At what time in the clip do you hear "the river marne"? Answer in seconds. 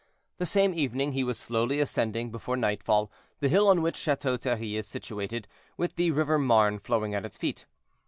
5.95-6.79